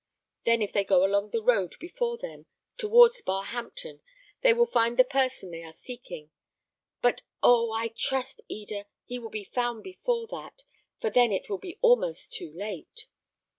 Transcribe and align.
Then, 0.45 0.63
if 0.63 0.71
they 0.73 0.83
go 0.83 1.05
along 1.05 1.29
the 1.29 1.43
road 1.43 1.75
before 1.77 2.17
them, 2.17 2.47
towards 2.75 3.21
Barhampton, 3.21 4.01
they 4.41 4.51
will 4.51 4.65
find 4.65 4.97
the 4.97 5.03
person 5.03 5.51
they 5.51 5.61
are 5.61 5.71
seeking. 5.71 6.31
But, 7.03 7.21
oh! 7.43 7.71
I 7.71 7.89
trust, 7.89 8.41
Eda, 8.47 8.87
he 9.05 9.19
will 9.19 9.29
be 9.29 9.43
found 9.43 9.83
before 9.83 10.25
that, 10.31 10.63
for 10.99 11.11
then 11.11 11.31
it 11.31 11.51
will 11.51 11.59
be 11.59 11.77
almost 11.83 12.33
too 12.33 12.51
late." 12.51 13.05